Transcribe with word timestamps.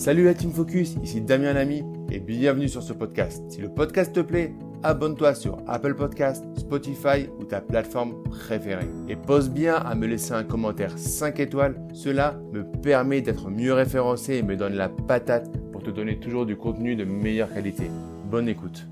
Salut 0.00 0.24
la 0.24 0.32
Team 0.32 0.50
Focus, 0.50 0.94
ici 1.02 1.20
Damien 1.20 1.52
Lamy 1.52 1.84
et 2.10 2.20
bienvenue 2.20 2.70
sur 2.70 2.82
ce 2.82 2.94
podcast. 2.94 3.42
Si 3.50 3.60
le 3.60 3.68
podcast 3.68 4.14
te 4.14 4.20
plaît, 4.20 4.54
abonne-toi 4.82 5.34
sur 5.34 5.58
Apple 5.68 5.94
Podcast, 5.94 6.42
Spotify 6.56 7.28
ou 7.38 7.44
ta 7.44 7.60
plateforme 7.60 8.14
préférée. 8.22 8.88
Et 9.10 9.16
pose 9.16 9.50
bien 9.50 9.74
à 9.74 9.94
me 9.94 10.06
laisser 10.06 10.32
un 10.32 10.42
commentaire 10.42 10.96
5 10.96 11.38
étoiles, 11.40 11.76
cela 11.92 12.34
me 12.50 12.64
permet 12.64 13.20
d'être 13.20 13.50
mieux 13.50 13.74
référencé 13.74 14.36
et 14.36 14.42
me 14.42 14.56
donne 14.56 14.72
la 14.72 14.88
patate 14.88 15.50
pour 15.70 15.82
te 15.82 15.90
donner 15.90 16.18
toujours 16.18 16.46
du 16.46 16.56
contenu 16.56 16.96
de 16.96 17.04
meilleure 17.04 17.52
qualité. 17.52 17.90
Bonne 18.24 18.48
écoute. 18.48 18.86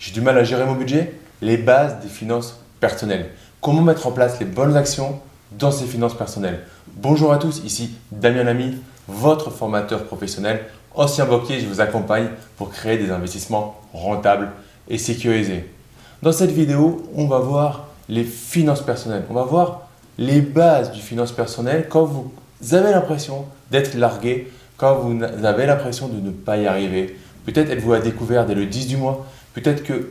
J'ai 0.00 0.10
du 0.10 0.22
mal 0.22 0.38
à 0.38 0.42
gérer 0.42 0.66
mon 0.66 0.74
budget 0.74 1.12
Les 1.40 1.56
bases 1.56 2.00
des 2.00 2.08
finances 2.08 2.58
personnelles. 2.80 3.30
Comment 3.60 3.82
mettre 3.82 4.08
en 4.08 4.10
place 4.10 4.40
les 4.40 4.46
bonnes 4.46 4.76
actions 4.76 5.20
dans 5.52 5.70
ses 5.70 5.86
finances 5.86 6.18
personnelles? 6.18 6.64
Bonjour 6.96 7.32
à 7.32 7.38
tous, 7.38 7.62
ici 7.64 7.94
Damien 8.10 8.42
Lamy 8.42 8.74
votre 9.08 9.50
formateur 9.50 10.04
professionnel. 10.04 10.64
Ancien 10.94 11.24
banquier, 11.24 11.60
je 11.60 11.66
vous 11.66 11.80
accompagne 11.80 12.28
pour 12.56 12.70
créer 12.70 12.98
des 12.98 13.10
investissements 13.10 13.80
rentables 13.92 14.50
et 14.88 14.98
sécurisés. 14.98 15.70
Dans 16.22 16.32
cette 16.32 16.50
vidéo, 16.50 17.02
on 17.16 17.26
va 17.26 17.38
voir 17.38 17.88
les 18.08 18.24
finances 18.24 18.82
personnelles. 18.82 19.24
On 19.30 19.34
va 19.34 19.44
voir 19.44 19.88
les 20.18 20.40
bases 20.40 20.92
du 20.92 21.00
finance 21.00 21.32
personnel 21.32 21.86
quand 21.88 22.04
vous 22.04 22.30
avez 22.72 22.90
l'impression 22.90 23.46
d'être 23.70 23.94
largué, 23.94 24.50
quand 24.76 24.96
vous 24.96 25.22
avez 25.44 25.66
l'impression 25.66 26.08
de 26.08 26.20
ne 26.20 26.30
pas 26.30 26.58
y 26.58 26.66
arriver. 26.66 27.16
Peut-être 27.46 27.70
êtes-vous 27.70 27.94
à 27.94 28.00
découvert 28.00 28.46
dès 28.46 28.54
le 28.54 28.66
10 28.66 28.86
du 28.86 28.96
mois. 28.96 29.26
Peut-être 29.54 29.82
que 29.82 30.10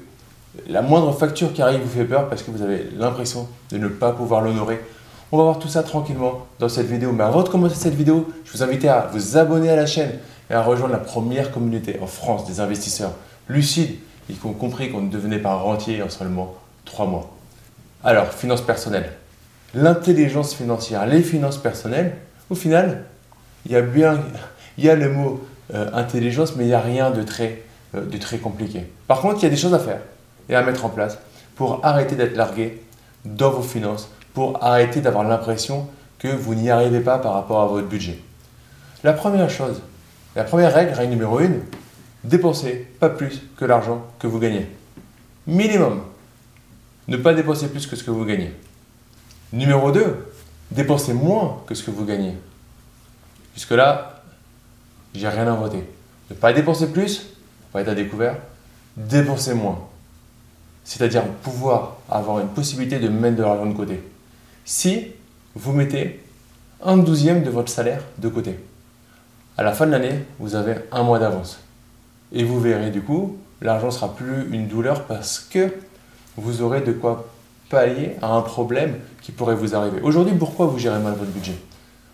la 0.68 0.82
moindre 0.82 1.14
facture 1.14 1.54
qui 1.54 1.62
arrive 1.62 1.82
vous 1.82 1.90
fait 2.00 2.06
peur 2.06 2.28
parce 2.28 2.44
que 2.44 2.52
vous 2.52 2.62
avez 2.62 2.88
l'impression 2.98 3.48
de 3.72 3.78
ne 3.78 3.88
pas 3.88 4.12
pouvoir 4.12 4.42
l'honorer. 4.42 4.82
On 5.32 5.38
va 5.38 5.44
voir 5.44 5.60
tout 5.60 5.70
ça 5.70 5.84
tranquillement 5.84 6.46
dans 6.60 6.68
cette 6.68 6.88
vidéo. 6.88 7.14
Mais 7.14 7.24
avant 7.24 7.44
de 7.44 7.50
commencer 7.50 7.76
cette 7.76 7.96
vidéo, 7.96 8.28
je 8.44 8.52
vous 8.52 8.64
invite 8.64 8.84
à 8.86 9.10
vous 9.14 9.38
abonner 9.38 9.70
à 9.70 9.78
la 9.78 9.86
chaîne 9.86 10.12
et 10.50 10.54
à 10.54 10.62
rejoindre 10.62 10.94
la 10.94 11.00
première 11.00 11.52
communauté 11.52 11.98
en 12.02 12.08
France 12.08 12.46
des 12.46 12.60
investisseurs 12.60 13.14
lucides 13.48 13.96
et 14.30 14.34
qui 14.34 14.46
ont 14.46 14.54
compris 14.54 14.92
qu'on 14.92 15.02
ne 15.02 15.10
devenait 15.10 15.40
pas 15.40 15.56
rentier 15.56 16.04
en 16.04 16.10
seulement 16.10 16.54
trois 16.84 17.06
mois. 17.06 17.32
Alors, 18.04 18.28
finances 18.28 18.62
personnelles. 18.62 19.14
L'intelligence 19.74 20.54
financière, 20.54 21.06
les 21.06 21.22
finances 21.22 21.58
personnelles, 21.58 22.18
au 22.50 22.56
final, 22.56 23.06
il 23.66 23.72
y 23.72 23.76
a 23.76 23.82
bien 23.82 24.20
y 24.78 24.90
a 24.90 24.96
le 24.96 25.10
mot 25.10 25.46
euh, 25.74 25.90
intelligence, 25.94 26.56
mais 26.56 26.66
il 26.66 26.68
n'y 26.68 26.74
a 26.74 26.82
rien 26.82 27.12
de 27.12 27.24
très, 27.24 27.62
euh, 27.96 28.06
de 28.06 28.18
très 28.18 28.38
compliqué. 28.38 28.84
Par 29.08 29.22
contre, 29.22 29.38
il 29.40 29.44
y 29.44 29.46
a 29.46 29.50
des 29.50 29.58
choses 29.58 29.74
à 29.74 29.80
faire 29.80 30.02
et 30.50 30.56
à 30.56 30.64
mettre 30.64 30.84
en 30.86 30.90
place 30.90 31.18
pour 31.56 31.86
arrêter 31.86 32.16
d'être 32.16 32.36
largué 32.36 32.82
dans 33.24 33.52
vos 33.52 33.62
finances, 33.62 34.10
pour 34.34 34.64
arrêter 34.64 35.02
d'avoir 35.02 35.24
l'impression 35.24 35.88
que 36.20 36.28
vous 36.28 36.56
n'y 36.56 36.70
arrivez 36.70 37.00
pas 37.00 37.18
par 37.18 37.34
rapport 37.34 37.62
à 37.62 37.66
votre 37.68 37.88
budget. 37.88 38.20
La 39.04 39.14
première 39.14 39.50
chose, 39.50 39.82
la 40.36 40.44
première 40.44 40.74
règle, 40.74 40.94
règle 40.94 41.12
numéro 41.12 41.40
1, 41.40 41.50
dépensez 42.24 42.88
pas 43.00 43.10
plus 43.10 43.42
que 43.58 43.66
l'argent 43.66 44.06
que 44.20 44.28
vous 44.28 44.40
gagnez. 44.40 44.68
Minimum. 45.48 46.04
Ne 47.08 47.18
pas 47.18 47.34
dépenser 47.34 47.68
plus 47.68 47.88
que 47.88 47.96
ce 47.96 48.04
que 48.04 48.12
vous 48.12 48.24
gagnez. 48.24 48.54
Numéro 49.52 49.92
2, 49.92 50.32
dépensez 50.70 51.14
moins 51.14 51.62
que 51.66 51.74
ce 51.74 51.84
que 51.84 51.92
vous 51.92 52.06
gagnez. 52.06 52.36
Jusque-là, 53.56 54.22
j'ai 55.16 55.28
rien 55.28 55.48
inventé. 55.48 55.84
Ne 56.30 56.36
pas 56.36 56.54
dépenser 56.54 56.92
plus, 56.92 57.26
pas 57.74 57.82
être 57.82 57.90
à 57.90 57.96
découvert, 57.96 58.38
dépenser 58.96 59.56
moins. 59.56 59.80
C'est-à-dire 60.84 61.26
pouvoir 61.44 61.98
avoir 62.10 62.40
une 62.40 62.50
possibilité 62.50 63.00
de 63.00 63.10
mettre 63.10 63.38
de 63.38 63.42
l'argent 63.42 63.66
de 63.66 63.74
côté 63.74 64.02
si 64.66 65.08
vous 65.56 65.74
mettez 65.74 66.24
un 66.84 66.98
douzième 66.98 67.44
de 67.44 67.50
votre 67.50 67.72
salaire 67.72 68.04
de 68.18 68.30
côté. 68.30 68.60
À 69.58 69.64
la 69.64 69.74
fin 69.74 69.86
de 69.86 69.92
l'année, 69.92 70.24
vous 70.40 70.56
avez 70.56 70.76
un 70.92 71.04
mois 71.04 71.20
d'avance. 71.20 71.60
Et 72.32 72.44
vous 72.44 72.60
verrez 72.60 72.90
du 72.90 73.02
coup, 73.02 73.38
l'argent 73.62 73.92
sera 73.92 74.16
plus 74.16 74.48
une 74.52 74.68
douleur 74.68 75.04
parce 75.04 75.40
que 75.40 75.72
vous 76.38 76.62
aurez 76.62 76.82
de 76.82 76.92
quoi 76.92 77.28
pallier 77.70 78.16
à 78.22 78.34
un 78.34 78.42
problème 78.42 78.96
qui 79.22 79.32
pourrait 79.32 79.56
vous 79.56 79.76
arriver. 79.76 80.02
Aujourd'hui, 80.02 80.34
pourquoi 80.38 80.66
vous 80.66 80.80
gérez 80.80 81.00
mal 81.00 81.14
votre 81.14 81.32
budget? 81.32 81.56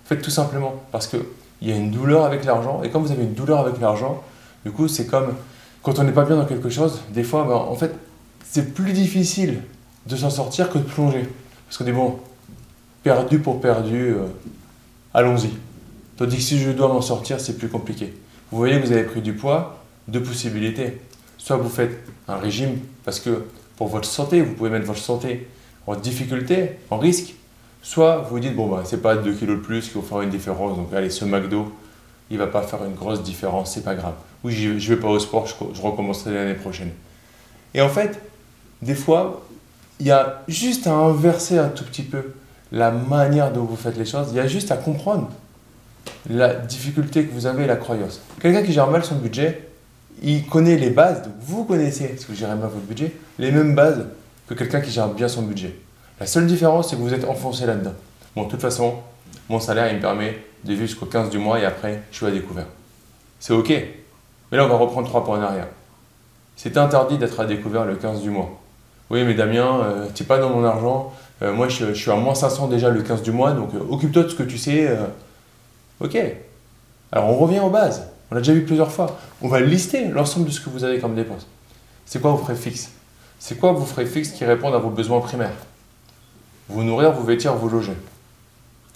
En 0.06 0.08
fait, 0.08 0.22
tout 0.22 0.32
simplement 0.32 0.76
parce 0.92 1.08
qu'il 1.08 1.22
y 1.62 1.72
a 1.72 1.76
une 1.76 1.92
douleur 1.92 2.26
avec 2.26 2.46
l'argent. 2.46 2.82
Et 2.84 2.90
quand 2.90 3.00
vous 3.00 3.12
avez 3.12 3.24
une 3.24 3.34
douleur 3.34 3.60
avec 3.60 3.80
l'argent, 3.80 4.24
du 4.66 4.72
coup, 4.72 4.88
c'est 4.88 5.06
comme 5.06 5.36
quand 5.84 6.00
on 6.00 6.04
n'est 6.04 6.12
pas 6.12 6.26
bien 6.26 6.36
dans 6.36 6.46
quelque 6.46 6.70
chose, 6.70 7.02
des 7.14 7.24
fois, 7.24 7.46
ben, 7.46 7.56
en 7.56 7.76
fait, 7.76 7.94
c'est 8.50 8.74
plus 8.74 8.94
difficile 8.94 9.62
de 10.06 10.16
s'en 10.16 10.30
sortir 10.30 10.70
que 10.70 10.78
de 10.78 10.84
plonger. 10.84 11.28
Parce 11.66 11.78
qu'on 11.78 11.84
dit, 11.84 11.92
bon, 11.92 12.20
perdu 13.08 13.40
pour 13.40 13.62
perdu, 13.62 14.10
euh, 14.10 14.26
allons-y. 15.14 15.52
Tandis 16.18 16.36
que 16.36 16.42
si 16.42 16.60
je 16.60 16.72
dois 16.72 16.90
m'en 16.90 17.00
sortir, 17.00 17.40
c'est 17.40 17.58
plus 17.58 17.70
compliqué. 17.70 18.14
Vous 18.52 18.58
voyez 18.58 18.78
vous 18.80 18.92
avez 18.92 19.04
pris 19.04 19.22
du 19.22 19.32
poids, 19.32 19.82
deux 20.10 20.22
possibilités. 20.22 21.00
Soit 21.38 21.56
vous 21.56 21.70
faites 21.70 21.98
un 22.28 22.36
régime 22.36 22.80
parce 23.06 23.22
que 23.22 23.46
pour 23.78 23.88
votre 23.88 24.10
santé, 24.10 24.42
vous 24.42 24.54
pouvez 24.56 24.70
mettre 24.70 24.86
votre 24.86 25.00
santé 25.00 25.48
en 25.86 25.96
difficulté, 25.96 26.72
en 26.90 26.98
risque. 26.98 27.36
Soit 27.82 28.28
vous 28.30 28.42
dites, 28.42 28.58
bon, 28.58 28.68
bah, 28.68 28.84
c'est 28.84 29.02
pas 29.02 29.16
2 29.16 29.34
kilos 29.36 29.58
de 29.58 29.64
plus 29.64 29.88
qui 29.88 29.94
vont 29.94 30.02
faire 30.02 30.20
une 30.20 30.30
différence. 30.30 30.76
Donc, 30.76 30.92
allez, 30.94 31.10
ce 31.10 31.24
McDo, 31.24 31.72
il 32.30 32.38
va 32.38 32.48
pas 32.48 32.62
faire 32.64 32.84
une 32.84 32.96
grosse 32.96 33.24
différence, 33.24 33.74
c'est 33.74 33.86
pas 33.86 33.96
grave. 33.96 34.16
Oui, 34.44 34.54
je 34.54 34.94
vais 34.94 35.00
pas 35.00 35.08
au 35.08 35.20
sport, 35.20 35.48
je 35.48 35.82
recommencerai 35.82 36.34
l'année 36.34 36.56
prochaine. 36.56 36.92
Et 37.74 37.80
en 37.80 37.88
fait, 37.88 38.20
des 38.82 38.96
fois, 38.96 39.46
il 40.02 40.08
y 40.08 40.12
a 40.12 40.44
juste 40.50 40.88
à 40.88 40.94
inverser 40.94 41.58
un 41.58 41.70
tout 41.70 41.86
petit 41.86 42.04
peu 42.04 42.34
la 42.72 42.92
manière 42.92 43.52
dont 43.52 43.64
vous 43.64 43.76
faites 43.76 43.98
les 43.98 44.06
choses. 44.06 44.28
Il 44.32 44.38
y 44.38 44.40
a 44.40 44.48
juste 44.48 44.72
à 44.72 44.78
comprendre 44.78 45.30
la 46.30 46.54
difficulté 46.54 47.26
que 47.26 47.34
vous 47.34 47.46
avez 47.46 47.64
et 47.64 47.68
la 47.68 47.76
croyance. 47.76 48.22
Quelqu'un 48.42 48.64
qui 48.64 48.74
gère 48.74 48.88
mal 48.88 49.04
son 49.04 49.16
budget, 49.16 49.70
il 50.22 50.46
connaît 50.46 50.78
les 50.78 50.90
bases, 50.90 51.22
donc 51.24 51.34
vous 51.40 51.64
connaissez, 51.64 52.16
si 52.18 52.26
vous 52.28 52.36
gérez 52.36 52.56
mal 52.56 52.70
votre 52.70 52.86
budget, 52.86 53.14
les 53.40 53.52
mêmes 53.52 53.76
bases 53.76 54.06
que 54.48 54.54
quelqu'un 54.54 54.82
qui 54.82 54.92
gère 54.92 55.10
bien 55.10 55.28
son 55.28 55.44
budget. 55.44 55.76
La 56.20 56.26
seule 56.26 56.48
différence, 56.48 56.90
c'est 56.90 56.96
que 56.96 57.02
vous 57.02 57.14
êtes 57.14 57.26
enfoncé 57.26 57.66
là-dedans. 57.66 57.94
Bon, 58.36 58.46
de 58.46 58.50
toute 58.50 58.62
façon, 58.62 58.96
mon 59.50 59.60
salaire, 59.60 59.90
il 59.92 59.98
me 59.98 60.02
permet 60.02 60.40
de 60.64 60.70
vivre 60.74 60.88
jusqu'au 60.88 61.06
15 61.06 61.30
du 61.30 61.38
mois 61.38 61.60
et 61.60 61.66
après, 61.66 62.02
je 62.12 62.18
suis 62.18 62.26
à 62.26 62.32
découvert. 62.32 62.66
C'est 63.40 63.54
OK. 63.54 63.70
Mais 63.70 64.58
là, 64.58 64.66
on 64.66 64.70
va 64.70 64.78
reprendre 64.78 65.08
trois 65.08 65.24
points 65.24 65.40
en 65.40 65.44
arrière. 65.44 65.68
C'est 66.56 66.78
interdit 66.78 67.18
d'être 67.18 67.40
à 67.40 67.46
découvert 67.46 67.86
le 67.86 67.96
15 67.96 68.22
du 68.22 68.32
mois. 68.32 68.60
Oui, 69.10 69.24
mais 69.24 69.36
Damien, 69.36 69.82
euh, 69.84 70.08
tu 70.14 70.24
n'es 70.24 70.28
pas 70.28 70.40
dans 70.40 70.50
mon 70.50 70.66
argent, 70.66 71.14
euh, 71.42 71.54
moi, 71.54 71.68
je, 71.68 71.94
suis 71.94 72.12
à 72.12 72.16
moins 72.16 72.36
500 72.36 72.68
déjà 72.68 72.90
le 72.90 73.02
15 73.02 73.22
du 73.22 73.32
mois, 73.32 73.52
donc 73.52 73.74
euh, 73.74 73.80
occupe-toi 73.90 74.24
de 74.24 74.30
ce 74.30 74.36
que 74.36 74.44
tu 74.44 74.58
sais. 74.58 74.88
Euh. 74.88 75.06
ok. 76.00 76.18
Alors, 77.12 77.30
on 77.30 77.38
revient 77.38 77.60
aux 77.60 77.70
bases. 77.70 78.08
On 78.32 78.36
l'a 78.36 78.42
déjà 78.42 78.54
vu 78.54 78.64
plusieurs 78.64 78.92
fois. 78.92 79.18
On 79.42 79.48
va 79.48 79.60
lister 79.62 80.06
l'ensemble 80.06 80.48
de 80.48 80.52
ce 80.52 80.60
que 80.60 80.70
vous 80.70 80.84
avez 80.84 81.00
comme 81.00 81.16
dépenses. 81.16 81.48
C'est 82.06 82.22
quoi 82.22 82.32
vos 82.32 82.38
frais 82.38 82.56
fixes? 82.56 82.90
C'est 83.40 83.58
quoi 83.58 83.72
vos 83.72 83.86
frais 83.86 84.06
fixes 84.06 84.32
qui 84.32 84.46
répondent 84.46 84.76
à 84.76 84.80
vos 84.80 84.90
besoins 84.90 85.20
primaires? 85.22 85.54
Vous 86.70 86.84
nourrir, 86.84 87.12
vous 87.12 87.24
vêtir, 87.24 87.54
vous 87.54 87.70
loger. 87.70 87.94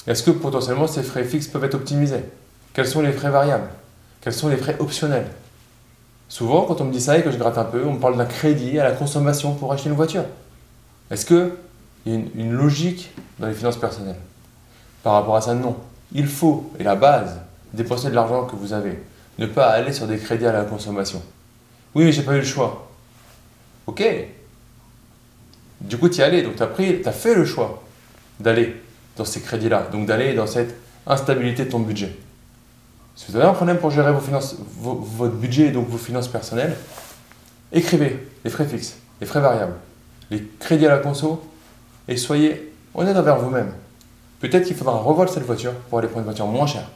Est-ce 0.08 0.24
que 0.24 0.32
potentiellement 0.32 0.88
ces 0.88 1.04
frais 1.04 1.24
fixes 1.24 1.48
peuvent 1.48 1.64
être 1.64 1.76
optimisés? 1.76 2.24
Quels 2.74 2.88
sont 2.88 3.02
les 3.02 3.12
frais 3.12 3.30
variables? 3.30 3.70
Quels 4.20 4.34
sont 4.34 4.50
les 4.50 4.58
frais 4.58 4.76
optionnels? 4.80 5.28
Souvent, 6.28 6.64
quand 6.64 6.82
on 6.82 6.86
me 6.86 6.92
dit 6.92 7.02
ça 7.02 7.18
et 7.18 7.24
que 7.24 7.32
je 7.32 7.38
gratte 7.38 7.58
un 7.58 7.66
peu, 7.66 7.84
on 7.86 7.94
me 7.94 8.00
parle 8.00 8.18
d'un 8.18 8.26
crédit 8.26 8.80
à 8.80 8.86
la 8.86 8.92
consommation 8.92 9.54
pour 9.54 9.72
acheter 9.72 9.90
une 9.90 9.96
voiture. 9.96 10.24
Est-ce 11.12 11.26
que 11.26 11.52
il 12.06 12.14
y 12.14 12.16
a 12.16 12.20
une, 12.36 12.54
logique 12.54 13.12
dans 13.40 13.48
les 13.48 13.54
finances 13.54 13.78
personnelles. 13.78 14.20
Par 15.04 15.14
rapport 15.14 15.36
à 15.36 15.42
ça, 15.42 15.54
non. 15.54 15.78
Il 16.14 16.28
faut, 16.28 16.72
et 16.80 16.84
la 16.84 16.96
base, 16.96 17.40
dépenser 17.74 18.10
de 18.10 18.16
l'argent 18.16 18.46
que 18.46 18.56
vous 18.56 18.74
avez. 18.74 19.00
Ne 19.40 19.46
pas 19.46 19.70
aller 19.70 19.94
sur 19.94 20.08
des 20.08 20.18
crédits 20.18 20.46
à 20.46 20.52
la 20.52 20.64
consommation. 20.64 21.22
Oui, 21.96 22.06
mais 22.06 22.12
j'ai 22.12 22.24
pas 22.24 22.36
eu 22.36 22.40
le 22.40 22.46
choix. 22.46 22.90
Ok. 23.88 24.04
Du 25.80 25.98
coup, 25.98 26.10
tu 26.10 26.20
y 26.20 26.24
allé, 26.24 26.44
donc 26.44 26.56
tu 26.56 26.64
as, 26.64 26.68
pris, 26.68 27.02
as 27.06 27.12
fait 27.12 27.36
le 27.36 27.46
choix 27.46 27.82
d'aller 28.40 28.76
dans 29.18 29.26
ces 29.26 29.42
crédits-là, 29.42 29.88
donc 29.92 30.06
d'aller 30.06 30.34
dans 30.34 30.48
cette 30.48 30.76
instabilité 31.08 31.66
de 31.66 31.72
ton 31.72 31.80
budget. 31.80 32.16
Si 33.16 33.32
vous 33.32 33.38
avez 33.38 33.46
un 33.46 33.54
problème 33.54 33.78
pour 33.78 33.92
gérer 33.92 34.12
vos 34.12 34.20
finances, 34.20 34.56
votre 34.80 35.36
budget 35.36 35.68
et 35.68 35.72
donc 35.72 35.88
vos 35.90 35.98
finances 35.98 36.28
personnelles, 36.28 36.76
écrivez 37.72 38.28
les 38.44 38.50
frais 38.50 38.66
fixes, 38.66 38.98
les 39.20 39.28
frais 39.28 39.42
variables, 39.42 39.76
les 40.30 40.44
crédits 40.60 40.86
à 40.86 40.90
la 40.90 40.98
conso 40.98 41.44
et 42.08 42.18
soyez 42.18 42.72
honnête 42.94 43.16
envers 43.18 43.38
vous-même. 43.38 43.72
Peut-être 44.40 44.66
qu'il 44.66 44.76
faudra 44.76 44.98
revoir 44.98 45.30
cette 45.30 45.44
voiture 45.44 45.74
pour 45.90 46.00
aller 46.00 46.08
prendre 46.08 46.22
une 46.22 46.32
voiture 46.32 46.48
moins 46.48 46.66
chère. 46.66 46.90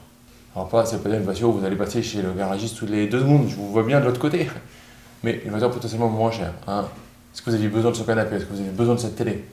Alors 0.54 0.68
pas, 0.68 0.84
c'est 0.84 1.02
pas 1.02 1.10
une 1.10 1.22
voiture 1.22 1.48
où 1.50 1.52
vous 1.52 1.64
allez 1.64 1.76
passer 1.76 2.02
chez 2.02 2.22
le 2.22 2.32
garagiste 2.32 2.76
toutes 2.78 2.90
les 2.90 3.06
deux 3.06 3.20
secondes, 3.20 3.46
je 3.48 3.54
vous 3.54 3.70
vois 3.70 3.82
bien 3.82 4.00
de 4.00 4.06
l'autre 4.06 4.20
côté. 4.20 4.48
Mais 5.22 5.40
une 5.44 5.50
voiture 5.50 5.70
potentiellement 5.70 6.08
moins 6.08 6.30
chère. 6.30 6.52
Hein. 6.66 6.86
Est-ce 7.32 7.42
que 7.42 7.50
vous 7.50 7.56
avez 7.56 7.68
besoin 7.68 7.90
de 7.90 7.96
ce 7.96 8.02
canapé? 8.02 8.36
Est-ce 8.36 8.46
que 8.46 8.52
vous 8.52 8.60
avez 8.60 8.70
besoin 8.70 8.94
de 8.94 9.00
cette 9.00 9.16
télé? 9.16 9.44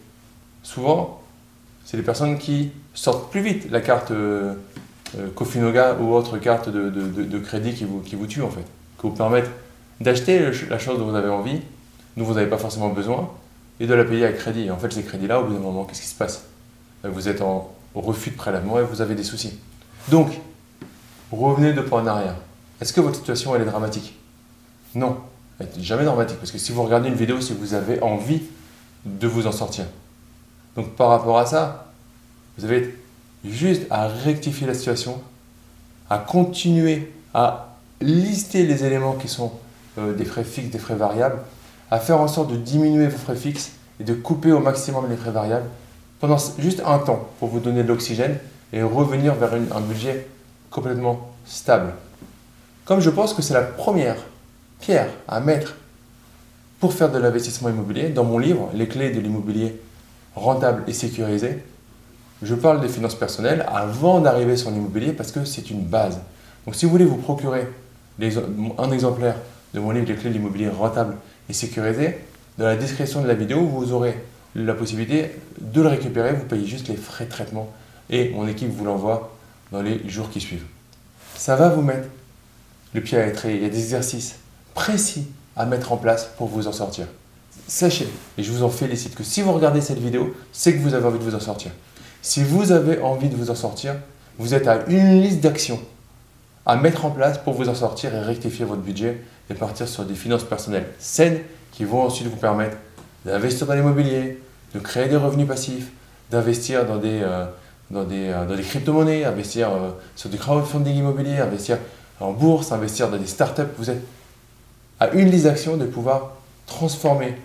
Souvent, 0.64 1.22
c'est 1.86 1.98
les 1.98 2.04
personnes 2.04 2.38
qui 2.38 2.72
sortent 2.94 3.30
plus 3.30 3.42
vite 3.42 3.70
la 3.70 3.82
carte 3.82 4.12
euh, 4.12 4.54
euh 5.18 5.28
Kofinoga 5.36 5.98
ou 6.00 6.14
autre 6.14 6.38
carte 6.38 6.70
de, 6.70 6.90
de, 6.90 7.24
de, 7.24 7.40
crédit 7.40 7.74
qui 7.74 7.84
vous, 7.84 8.00
qui 8.00 8.16
vous 8.16 8.26
tue 8.26 8.42
en 8.42 8.50
fait. 8.50 8.62
Qui 8.62 9.08
vous 9.08 9.12
permettent 9.12 9.52
d'acheter 10.00 10.40
la 10.70 10.80
chose 10.80 10.98
dont 10.98 11.06
vous 11.06 11.16
avez 11.16 11.30
envie, 11.30 11.60
dont 12.16 12.24
vous 12.24 12.34
n'avez 12.34 12.50
pas 12.50 12.58
forcément 12.58 12.90
besoin, 12.90 13.30
et 13.80 13.88
de 13.88 13.94
la 13.94 14.06
payer 14.06 14.26
à 14.26 14.32
crédit. 14.32 14.70
En 14.72 14.78
fait, 14.78 14.92
ces 14.92 15.04
crédits-là, 15.04 15.40
au 15.42 15.46
bout 15.46 15.54
d'un 15.54 15.60
moment, 15.60 15.86
qu'est-ce 15.86 16.02
qui 16.02 16.08
se 16.08 16.16
passe? 16.16 16.46
Vous 17.04 17.28
êtes 17.28 17.42
en 17.42 17.74
refus 17.96 18.32
de 18.32 18.36
prélèvement 18.36 18.80
et 18.80 18.84
vous 18.84 19.02
avez 19.02 19.16
des 19.16 19.24
soucis. 19.24 19.60
Donc, 20.10 20.40
revenez 21.32 21.74
deux 21.74 21.86
pas 21.86 21.98
en 21.98 22.08
arrière. 22.08 22.36
Est-ce 22.82 22.94
que 22.94 23.02
votre 23.02 23.18
situation 23.18 23.56
elle 23.56 23.62
est 23.62 23.66
dramatique? 23.66 24.18
Non, 24.96 25.18
elle 25.60 25.68
n'est 25.76 25.84
jamais 25.84 26.06
dramatique 26.06 26.38
parce 26.38 26.52
que 26.52 26.58
si 26.58 26.72
vous 26.72 26.84
regardez 26.84 27.10
une 27.10 27.16
vidéo, 27.16 27.38
que 27.38 27.54
vous 27.54 27.74
avez 27.74 28.02
envie 28.02 28.42
de 29.06 29.28
vous 29.28 29.48
en 29.48 29.52
sortir. 29.52 29.86
Donc 30.76 30.96
par 30.96 31.10
rapport 31.10 31.38
à 31.38 31.46
ça, 31.46 31.92
vous 32.58 32.66
avez 32.66 32.98
juste 33.46 33.84
à 33.90 34.08
rectifier 34.08 34.68
la 34.68 34.74
situation, 34.74 35.22
à 36.10 36.18
continuer 36.18 37.12
à 37.34 37.76
lister 38.02 38.66
les 38.66 38.84
éléments 38.84 39.14
qui 39.14 39.28
sont 39.28 39.52
euh, 39.98 40.14
des 40.14 40.26
frais 40.26 40.44
fixes, 40.44 40.70
des 40.70 40.80
frais 40.80 40.96
variables, 40.96 41.40
à 41.94 42.00
faire 42.00 42.20
en 42.20 42.28
sorte 42.28 42.50
de 42.50 42.58
diminuer 42.58 43.06
vos 43.06 43.20
frais 43.20 43.36
fixes 43.36 43.74
et 44.00 44.04
de 44.04 44.16
couper 44.16 44.52
au 44.52 44.60
maximum 44.60 45.08
les 45.12 45.16
frais 45.16 45.30
variables 45.30 45.68
pendant 46.20 46.40
juste 46.58 46.82
un 46.84 46.98
temps 46.98 47.30
pour 47.38 47.50
vous 47.50 47.60
donner 47.60 47.84
de 47.84 47.88
l'oxygène 47.88 48.40
et 48.74 48.82
revenir 48.82 49.36
vers 49.36 49.54
un 49.54 49.82
budget 49.82 50.26
complètement 50.72 51.30
stable. 51.46 51.94
Comme 52.86 53.00
je 53.00 53.12
pense 53.12 53.36
que 53.36 53.44
c'est 53.44 53.54
la 53.54 53.62
première 53.62 54.16
pierre 54.80 55.08
à 55.28 55.40
mettre 55.40 55.76
pour 56.80 56.94
faire 56.94 57.12
de 57.12 57.20
l'investissement 57.20 57.70
immobilier, 57.70 58.10
dans 58.10 58.24
mon 58.24 58.40
livre 58.40 58.72
Les 58.74 58.88
clés 58.88 59.12
de 59.12 59.20
l'immobilier 59.20 59.80
rentable 60.36 60.86
et 60.88 60.94
sécurisé, 60.94 61.64
je 62.42 62.56
parle 62.56 62.82
des 62.82 62.90
finances 62.90 63.14
personnelles 63.14 63.68
avant 63.72 64.20
d'arriver 64.20 64.58
sur 64.58 64.72
l'immobilier 64.72 65.14
parce 65.14 65.32
que 65.32 65.46
c'est 65.46 65.70
une 65.70 65.84
base. 65.84 66.18
Donc 66.66 66.74
si 66.74 66.86
vous 66.86 66.92
voulez 66.92 67.06
vous 67.06 67.18
procurer 67.18 67.68
un 68.20 68.92
exemplaire 68.92 69.36
de 69.74 69.80
mon 69.80 69.92
livre 69.92 70.08
Les 70.08 70.16
clés 70.16 70.30
de 70.30 70.36
l'immobilier 70.36 70.70
rentable 70.70 71.16
et 71.50 71.54
sécurisé, 71.54 72.18
dans 72.58 72.66
la 72.66 72.76
description 72.76 73.22
de 73.22 73.28
la 73.28 73.34
vidéo, 73.34 73.66
vous 73.66 73.92
aurez 73.94 74.16
la 74.56 74.74
possibilité 74.74 75.32
de 75.60 75.82
le 75.82 75.88
récupérer. 75.88 76.34
Vous 76.34 76.46
payez 76.46 76.68
juste 76.68 76.88
les 76.88 76.96
frais 76.96 77.26
de 77.26 77.32
traitement 77.32 77.72
et 78.10 78.30
mon 78.30 78.48
équipe 78.48 78.70
vous 78.70 78.86
l'envoie 78.86 79.36
dans 79.72 79.82
les 79.82 80.08
jours 80.08 80.30
qui 80.30 80.40
suivent. 80.40 80.66
Ça 81.36 81.56
va 81.56 81.70
vous 81.70 81.82
mettre 81.82 82.08
le 82.94 83.02
pied 83.02 83.18
à 83.18 83.26
l'étrier. 83.26 83.56
Il 83.56 83.64
y 83.64 83.66
a 83.66 83.70
des 83.70 83.80
exercices 83.80 84.36
précis 84.76 85.28
à 85.56 85.66
mettre 85.66 85.92
en 85.92 85.98
place 85.98 86.30
pour 86.38 86.48
vous 86.48 86.68
en 86.68 86.72
sortir. 86.72 87.08
Sachez, 87.68 88.08
et 88.38 88.44
je 88.44 88.52
vous 88.52 88.64
en 88.64 88.70
félicite, 88.70 89.16
que 89.16 89.24
si 89.24 89.42
vous 89.42 89.54
regardez 89.54 89.82
cette 89.82 90.00
vidéo, 90.00 90.36
c'est 90.52 90.74
que 90.74 90.80
vous 90.80 90.94
avez 90.94 91.06
envie 91.06 91.20
de 91.20 91.24
vous 91.24 91.36
en 91.36 91.40
sortir. 91.40 91.72
Si 92.22 92.44
vous 92.44 92.72
avez 92.72 93.02
envie 93.02 93.30
de 93.30 93.36
vous 93.36 93.50
en 93.50 93.56
sortir, 93.56 93.96
vous 94.38 94.54
êtes 94.54 94.68
à 94.68 94.86
une 94.88 95.22
liste 95.22 95.40
d'actions 95.40 95.80
à 96.66 96.76
mettre 96.76 97.06
en 97.06 97.12
place 97.12 97.38
pour 97.38 97.54
vous 97.54 97.70
en 97.70 97.76
sortir 97.76 98.14
et 98.16 98.20
rectifier 98.20 98.66
votre 98.66 98.82
budget 98.82 99.22
et 99.50 99.54
partir 99.54 99.88
sur 99.88 100.06
des 100.06 100.16
finances 100.16 100.44
personnelles 100.44 100.88
saines 101.00 101.40
qui 101.72 101.84
vont 101.86 102.04
ensuite 102.04 102.28
vous 102.28 102.38
permettre 102.38 102.78
d'investir 103.26 103.68
dans 103.68 103.74
l'immobilier, 103.74 104.40
de 104.74 104.80
créer 104.80 105.08
des 105.08 105.18
revenus 105.18 105.48
passifs, 105.48 105.92
d'investir 106.32 106.86
dans 106.86 106.98
des, 106.98 107.22
euh, 107.22 107.46
dans 107.92 108.04
des, 108.04 108.30
euh, 108.30 108.46
dans 108.46 108.56
des 108.56 108.64
crypto-monnaies, 108.64 109.26
investir 109.26 109.70
euh, 109.72 109.92
sur 110.16 110.30
du 110.30 110.38
crowdfunding 110.38 110.96
immobilier, 110.96 111.38
investir 111.38 111.78
en 112.20 112.32
bourse, 112.32 112.72
investir 112.72 113.10
dans 113.10 113.18
des 113.18 113.28
startups. 113.28 113.62
Vous 113.78 113.90
êtes 113.90 114.02
à 115.00 115.10
une 115.10 115.30
liste 115.30 115.46
d'actions 115.46 115.78
de 115.78 115.86
pouvoir 115.86 116.32
transformer 116.66 117.36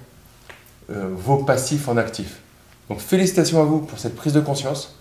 vos 0.88 1.38
passifs 1.38 1.86
en 1.88 1.98
actifs. 1.98 2.38
Donc 2.88 3.00
félicitations 3.00 3.60
à 3.60 3.64
vous 3.64 3.80
pour 3.80 3.98
cette 3.98 4.14
prise 4.16 4.32
de 4.32 4.40
conscience. 4.40 4.96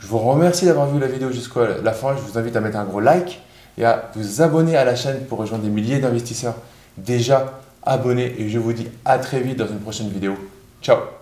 Je 0.00 0.06
vous 0.06 0.18
remercie 0.18 0.66
d'avoir 0.66 0.86
vu 0.88 0.98
la 0.98 1.06
vidéo 1.06 1.30
jusqu'à 1.30 1.78
la 1.82 1.92
fin. 1.92 2.14
Je 2.14 2.20
vous 2.20 2.38
invite 2.38 2.56
à 2.56 2.60
mettre 2.60 2.76
un 2.76 2.84
gros 2.84 3.00
like 3.00 3.40
et 3.78 3.84
à 3.84 4.10
vous 4.14 4.42
abonner 4.42 4.76
à 4.76 4.84
la 4.84 4.96
chaîne 4.96 5.24
pour 5.28 5.38
rejoindre 5.38 5.64
des 5.64 5.70
milliers 5.70 5.98
d'investisseurs 5.98 6.56
déjà 6.96 7.60
abonnés. 7.82 8.34
Et 8.38 8.48
je 8.48 8.58
vous 8.58 8.72
dis 8.72 8.88
à 9.04 9.18
très 9.18 9.40
vite 9.40 9.56
dans 9.58 9.68
une 9.68 9.80
prochaine 9.80 10.08
vidéo. 10.08 10.34
Ciao 10.82 11.19